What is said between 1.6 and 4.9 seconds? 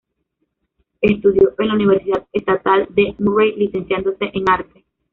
la Universidad estatal de Murray, licenciándose en Arte.